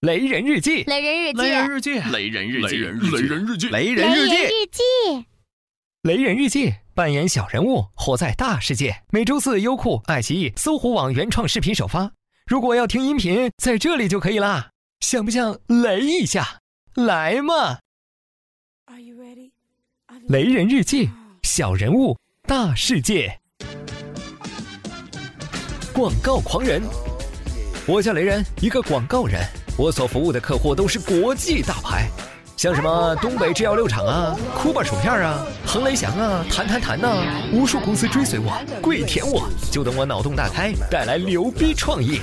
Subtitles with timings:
[0.00, 2.70] 雷人日记，雷人日记，雷人日记，雷人日记，
[3.10, 4.36] 雷人日记，雷人日记，
[4.72, 5.26] 记，
[6.04, 9.02] 雷人日记，扮演小人物，活在大世界。
[9.10, 12.10] 每周四，优酷、爱奇艺、搜狐网原创视频首发。
[12.46, 14.70] 如果要听音频，在这里就可以啦。
[15.00, 16.60] 想不想雷一下？
[16.94, 17.80] 来嘛！
[20.28, 21.10] 雷人日记，
[21.42, 22.16] 小人物，
[22.48, 23.38] 大世界。
[25.92, 26.80] 广告狂人，
[27.86, 29.38] 我叫雷人，一个广告人。
[29.80, 32.06] 我所服务的客户都是国际大牌，
[32.54, 37.08] 像什么东北制药六厂啊、酷霸薯片啊、恒雷祥啊、弹弹弹呐，
[37.50, 38.52] 无数公司追随我，
[38.82, 42.20] 跪舔我，就等我脑洞大开，带来牛逼创意。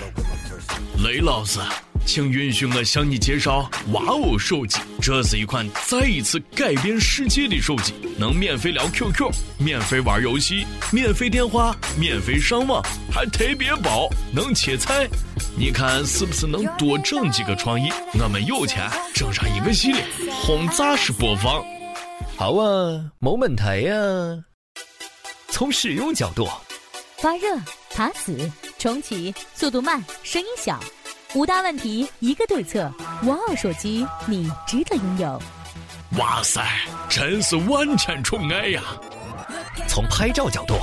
[1.03, 1.59] 雷老师，
[2.07, 9.29] 请允许我向你介绍哇哦手机，这是一款再一次改变世界的手机，能免费聊 QQ，
[9.59, 12.81] 免费玩游戏，免费电话，免费上网，
[13.12, 15.05] 还特别薄，能切菜。
[15.57, 17.89] 你看是不是能多整几个创意？
[18.13, 20.01] 我们有钱整上一个系列，
[20.31, 21.62] 轰炸式播放。
[22.37, 23.93] 好啊，没问题呀。
[25.49, 26.48] 从使用角度，
[27.17, 27.60] 发热、
[27.93, 30.79] 卡死、重启、速度慢、声音小，
[31.33, 32.91] 五大问题一个对策。
[33.23, 35.41] 哇哦，手机你值得拥有。
[36.17, 36.65] 哇塞，
[37.09, 38.81] 真是万千宠爱呀！
[39.87, 40.75] 从拍照角度。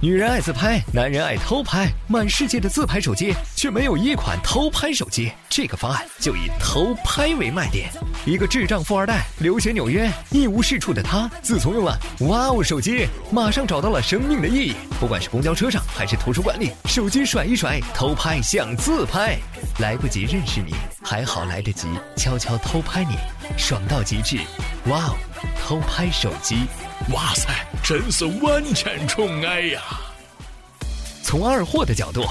[0.00, 5.30] 女人爱自拍，男人爱偷拍，满世界的自拍手机却没有一款偷拍手机。
[5.50, 7.90] 这个方案就以偷拍为卖点。
[8.26, 14.74] 一个智障富二代，留学纽约，一无是处的他，自从用了哇哦手机，马上找到了生命的意义。
[15.00, 19.38] 不管是公交车上还是图书馆里，手机甩一甩，偷拍像自拍。
[19.78, 23.16] 来不及认识你，还好来得及悄悄偷拍你，
[23.56, 24.38] 爽到极致。
[24.86, 25.16] 哇哦，
[25.58, 26.66] 偷拍手机。
[27.14, 27.48] 哇塞，
[27.82, 29.80] 真是万千宠爱呀！
[31.22, 32.22] 从二货的角度，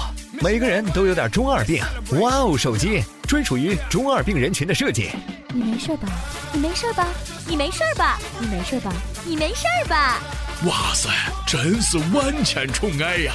[0.42, 1.84] 每个人都有点中二病。
[2.18, 5.10] 哇哦，手机专属于中二病人群的设计。
[5.52, 6.08] 你没事吧？
[6.50, 7.06] 你没事吧？
[7.46, 8.18] 你没事吧？
[8.40, 8.92] 你没事吧？
[9.26, 10.18] 你没事吧？
[10.64, 11.10] 哇塞，
[11.46, 13.34] 真是万千宠爱呀！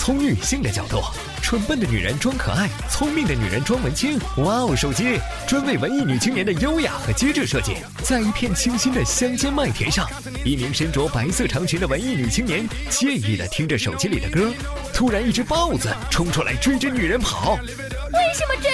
[0.00, 1.00] 从女性的角度。
[1.48, 4.18] 蠢笨的女人装可爱，聪明的女人装文青。
[4.36, 7.76] 哇哦，手机专为文艺女青年的优雅和机智设计。
[8.04, 10.06] 在一片清新的乡间麦田上，
[10.44, 14.52] 一名身着白色长裙的文艺女青年惬意地听着手机里的歌。
[14.92, 17.54] 突然，一只豹子冲出来追着女人跑。
[17.54, 18.70] 为什么追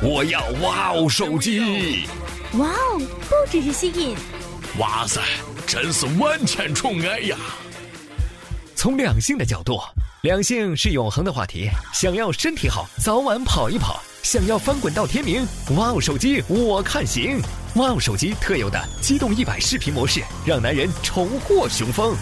[0.00, 0.08] 我？
[0.08, 2.06] 我要哇哦手机。
[2.54, 2.98] 哇哦，
[3.28, 4.16] 不只是吸引。
[4.78, 5.20] 哇塞，
[5.66, 7.36] 真是万千宠爱呀！
[8.80, 9.78] 从两性的角度。
[10.22, 11.68] 两性是永恒的话题。
[11.92, 15.46] 想要身体好，早晚跑一跑；想要翻滚到天明，
[15.76, 17.38] 哇哦手机我看行。
[17.74, 22.16] 哇哦手机特有的机动一百视频模式，让男人重获雄风。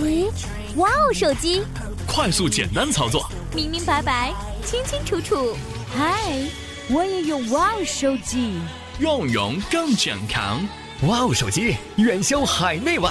[0.00, 0.28] 喂，
[0.74, 1.62] 哇哦手机，
[2.04, 4.34] 快速简单操作，明明白白，
[4.66, 5.56] 清清楚楚。
[5.96, 6.36] 嗨，
[6.88, 8.58] 我也用哇哦手机，
[8.98, 10.66] 用用更健康。
[11.02, 13.10] 哇哦手机远销海内外。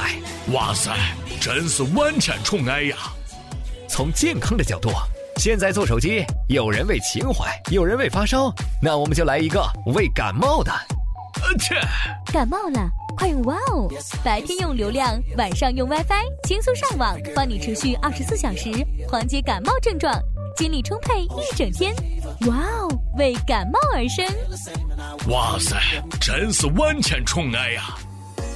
[0.52, 0.92] 哇塞！
[1.40, 2.96] 真是万产宠爱呀！
[3.88, 4.90] 从健康的角度，
[5.38, 8.52] 现在做手机，有人为情怀，有人为发烧，
[8.82, 10.72] 那我们就来一个为感冒的。
[10.72, 11.76] 呃切！
[12.32, 13.92] 感冒了，快用哇哦！
[14.24, 18.72] 白天用流量，晚上用 WiFi，轻松上网，帮你持续二十四小时，
[19.08, 20.18] 缓解感冒症状，
[20.56, 21.94] 精力充沛一整天。
[22.48, 24.26] 哇哦，为感冒而生！
[25.28, 25.78] 哇塞，
[26.20, 27.96] 真是万千宠爱呀！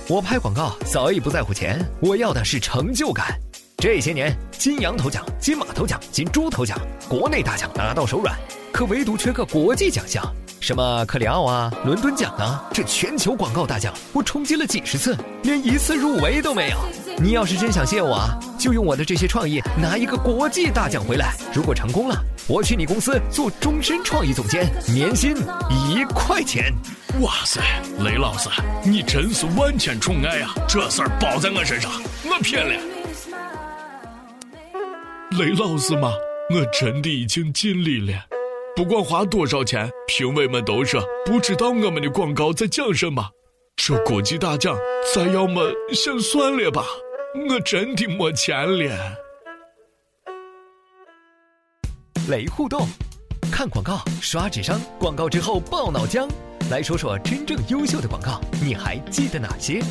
[0.10, 3.38] 我拍广告早已不在乎钱，我要的是成就感。
[3.78, 8.36] 这些年，金羊头奖、金马头奖、金猪头奖，国内大奖拿到手软，
[8.72, 10.24] 可唯独缺个国际奖项，
[10.60, 16.78] 什么克里奥啊、伦敦奖啊，这全球广告大奖我冲击了几十次，连一次入围都没有。
[17.20, 21.36] 你要是真想谢我啊，就用我的这些创意拿一个国际大奖回来。
[21.54, 22.20] 如果成功了，
[22.50, 25.36] 我去你公司做终身创意总监，年薪
[25.70, 26.74] 一块钱。
[27.20, 27.62] 哇塞，
[28.00, 28.50] 雷老师，
[28.86, 30.54] 你真是万千宠爱呀！
[30.66, 31.92] 这事儿包在我身上，
[32.24, 32.74] 我撇了。
[35.38, 36.14] 雷老师吗，
[36.50, 38.18] 我真的已经尽力了。
[38.78, 43.30] 不管花多少钱，评委们都说不知道我们的广告在讲什么。
[43.76, 44.74] 这国际大奖，
[45.14, 46.86] 咱要么先算了吧，
[47.50, 49.27] 我真的没钱了。
[52.28, 52.86] 雷互动，
[53.50, 56.28] 看广告刷智商，广告之后爆脑浆。
[56.70, 59.82] 来说说真正优秀的广告，你还记得哪些？